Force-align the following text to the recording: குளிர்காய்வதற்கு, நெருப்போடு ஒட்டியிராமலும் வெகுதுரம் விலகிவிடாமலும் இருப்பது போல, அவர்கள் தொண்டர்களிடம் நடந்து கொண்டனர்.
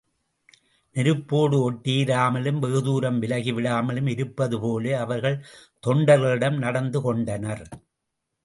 குளிர்காய்வதற்கு, 0.01 0.95
நெருப்போடு 0.95 1.57
ஒட்டியிராமலும் 1.71 2.57
வெகுதுரம் 2.63 3.19
விலகிவிடாமலும் 3.19 4.09
இருப்பது 4.09 4.59
போல, 4.59 4.99
அவர்கள் 4.99 5.37
தொண்டர்களிடம் 5.87 6.57
நடந்து 6.57 7.01
கொண்டனர். 7.01 7.63